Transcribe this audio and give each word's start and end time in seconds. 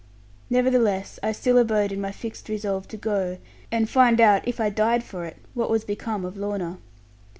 Nevertheless 0.49 1.19
I 1.21 1.31
still 1.31 1.59
abode 1.59 1.91
in 1.91 2.01
my 2.01 2.11
fixed 2.11 2.49
resolve 2.49 2.87
to 2.87 2.97
go, 2.97 3.37
and 3.71 3.87
find 3.87 4.19
out, 4.19 4.47
if 4.47 4.59
I 4.59 4.71
died 4.71 5.03
for 5.03 5.25
it, 5.25 5.37
what 5.53 5.69
was 5.69 5.83
become 5.85 6.25
of 6.25 6.35
Lorna. 6.37 6.79